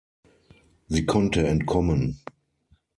[0.87, 2.21] Sie konnte entkommen.